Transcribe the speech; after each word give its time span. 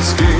me 0.00 0.39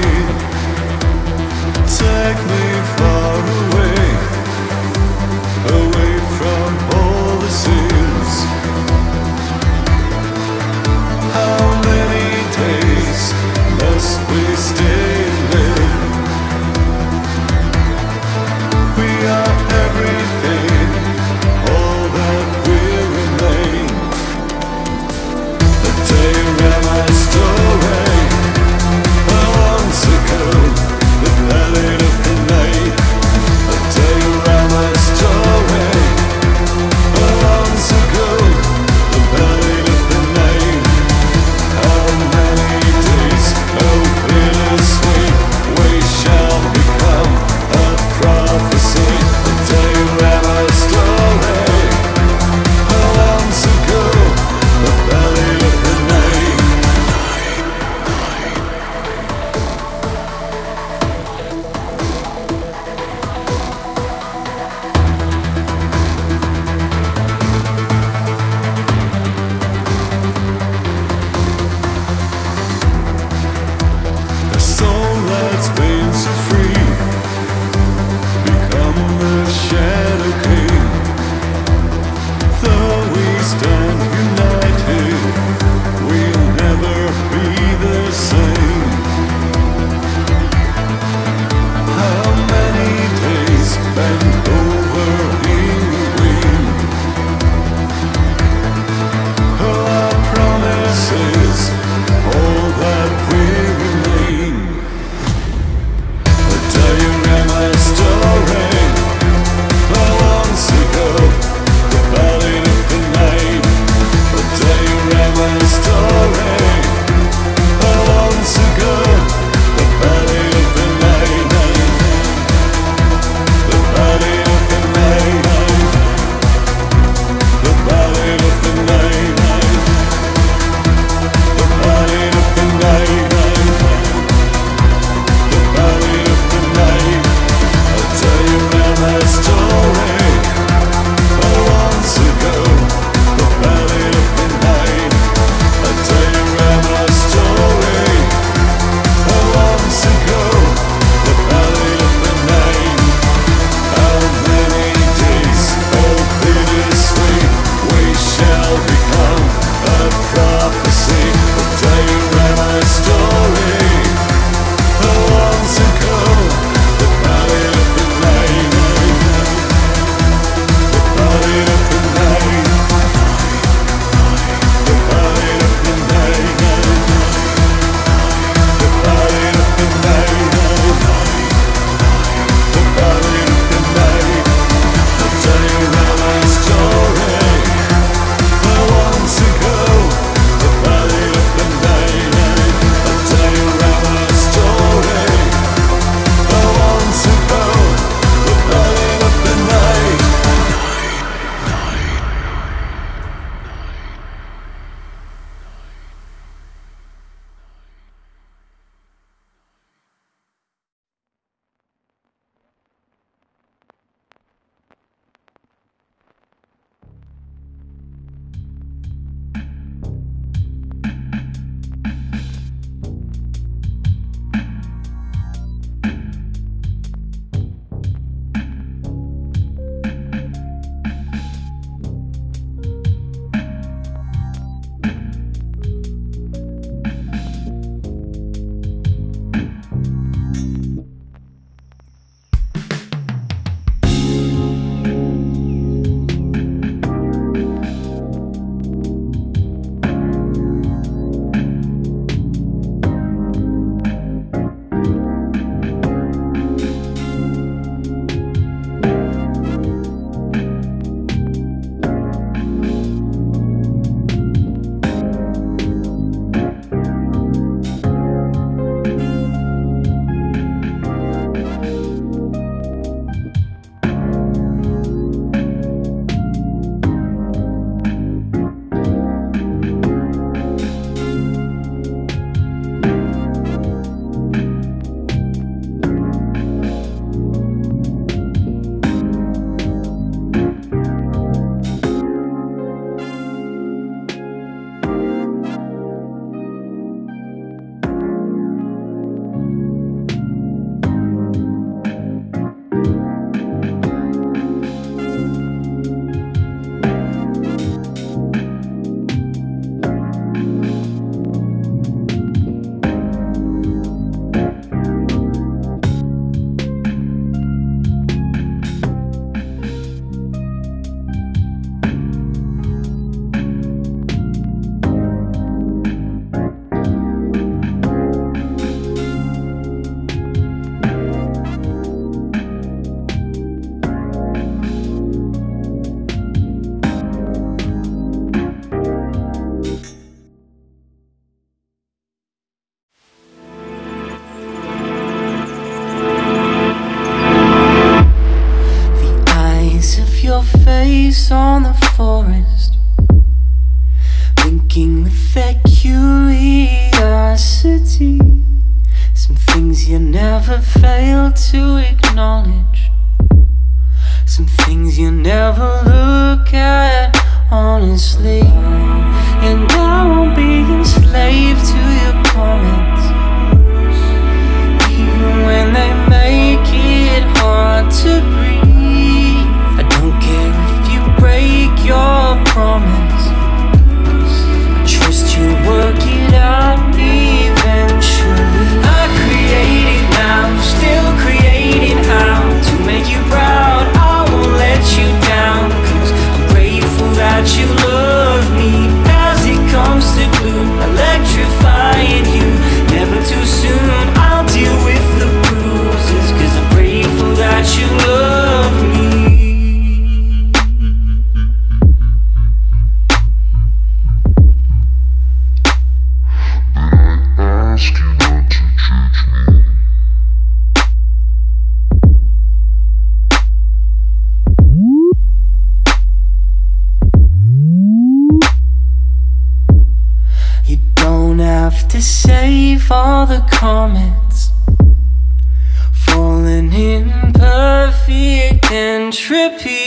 entropy. 439.61 440.00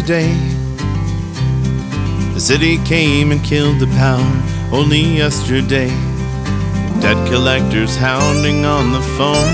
Today. 0.00 0.32
The 2.32 2.40
city 2.40 2.78
came 2.84 3.32
and 3.32 3.44
killed 3.44 3.80
the 3.80 3.86
power 3.98 4.32
only 4.72 5.00
yesterday. 5.00 5.88
Debt 7.02 7.18
collectors 7.28 7.96
hounding 7.96 8.64
on 8.64 8.92
the 8.92 9.02
phone. 9.18 9.52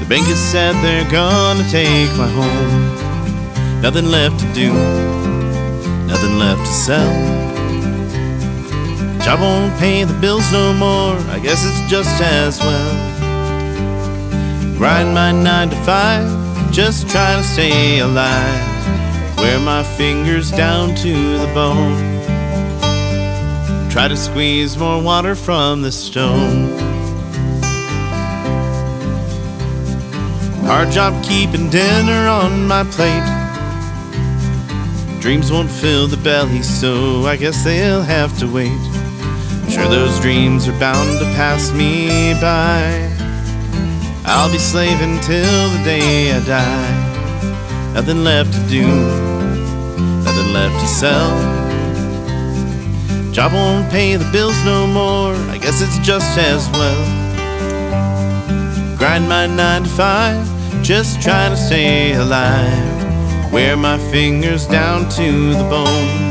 The 0.00 0.06
bank 0.06 0.26
has 0.26 0.38
said 0.38 0.74
they're 0.82 1.10
gonna 1.10 1.64
take 1.70 2.10
my 2.18 2.28
home. 2.28 3.80
Nothing 3.80 4.06
left 4.06 4.38
to 4.40 4.46
do, 4.52 4.72
nothing 6.06 6.38
left 6.38 6.60
to 6.60 6.72
sell. 6.86 7.12
Job 9.24 9.40
won't 9.40 9.72
pay 9.78 10.04
the 10.04 10.18
bills 10.20 10.52
no 10.52 10.74
more, 10.74 11.16
I 11.34 11.38
guess 11.42 11.64
it's 11.64 11.90
just 11.90 12.20
as 12.20 12.58
well. 12.60 12.92
Grind 14.76 15.14
my 15.14 15.32
nine 15.32 15.70
to 15.70 15.76
five, 15.76 16.39
just 16.72 17.08
trying 17.08 17.42
to 17.42 17.48
stay 17.48 17.98
alive. 17.98 19.36
Wear 19.36 19.58
my 19.58 19.82
fingers 19.82 20.50
down 20.50 20.94
to 20.96 21.38
the 21.38 21.50
bone. 21.52 22.20
Try 23.90 24.06
to 24.06 24.16
squeeze 24.16 24.78
more 24.78 25.02
water 25.02 25.34
from 25.34 25.82
the 25.82 25.90
stone. 25.90 26.78
Hard 30.64 30.92
job 30.92 31.24
keeping 31.24 31.68
dinner 31.70 32.28
on 32.28 32.68
my 32.68 32.84
plate. 32.84 33.26
Dreams 35.20 35.50
won't 35.50 35.70
fill 35.70 36.06
the 36.06 36.16
belly, 36.18 36.62
so 36.62 37.26
I 37.26 37.36
guess 37.36 37.64
they'll 37.64 38.02
have 38.02 38.38
to 38.38 38.46
wait. 38.46 38.70
I'm 38.70 39.70
sure 39.70 39.88
those 39.88 40.20
dreams 40.20 40.68
are 40.68 40.78
bound 40.78 41.18
to 41.18 41.24
pass 41.34 41.72
me 41.72 42.34
by. 42.40 43.09
I'll 44.24 44.50
be 44.50 44.58
slaving 44.58 45.18
till 45.20 45.68
the 45.70 45.82
day 45.84 46.32
I 46.32 46.40
die. 46.44 47.92
Nothing 47.94 48.22
left 48.22 48.52
to 48.52 48.60
do, 48.68 48.86
nothing 50.24 50.52
left 50.52 50.80
to 50.80 50.86
sell. 50.86 51.30
Job 53.32 53.52
won't 53.52 53.90
pay 53.90 54.16
the 54.16 54.30
bills 54.32 54.64
no 54.64 54.86
more, 54.86 55.34
I 55.50 55.58
guess 55.58 55.80
it's 55.80 55.98
just 56.06 56.38
as 56.38 56.68
well. 56.70 57.04
Grind 58.98 59.28
my 59.28 59.46
nine 59.46 59.84
to 59.84 59.88
five, 59.88 60.44
just 60.82 61.22
trying 61.22 61.52
to 61.52 61.56
stay 61.56 62.14
alive. 62.14 63.52
Wear 63.52 63.76
my 63.76 63.98
fingers 64.10 64.66
down 64.66 65.08
to 65.10 65.54
the 65.54 65.64
bone. 65.64 66.30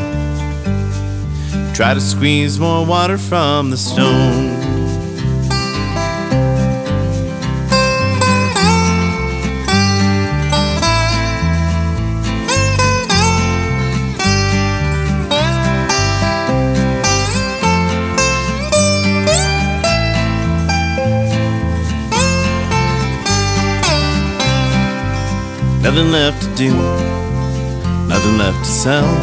Try 1.74 1.94
to 1.94 2.02
squeeze 2.02 2.60
more 2.60 2.86
water 2.86 3.18
from 3.18 3.70
the 3.70 3.78
stone. 3.78 4.59
Nothing 26.00 26.14
left 26.14 26.42
to 26.44 26.56
do, 26.56 26.74
nothing 28.08 28.38
left 28.38 28.60
to 28.60 28.72
sell. 28.72 29.14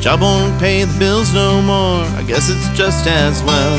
Job 0.00 0.20
won't 0.20 0.60
pay 0.60 0.84
the 0.84 0.96
bills 0.96 1.34
no 1.34 1.60
more, 1.60 2.04
I 2.16 2.22
guess 2.24 2.48
it's 2.48 2.68
just 2.78 3.04
as 3.08 3.42
well. 3.42 3.78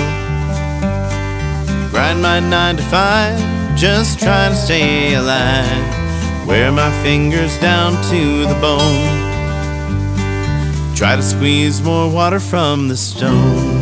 Grind 1.92 2.22
my 2.22 2.42
nine 2.42 2.76
to 2.76 2.84
five, 2.84 3.40
just 3.78 4.20
trying 4.20 4.52
to 4.52 4.58
stay 4.58 5.14
alive. 5.14 6.46
Wear 6.46 6.74
my 6.74 6.92
fingers 7.04 7.58
down 7.60 7.94
to 8.10 8.46
the 8.46 8.58
bone. 8.60 9.08
Try 10.94 11.16
to 11.16 11.24
squeeze 11.24 11.82
more 11.82 12.12
water 12.12 12.42
from 12.42 12.90
the 12.90 12.98
stone. 12.98 13.77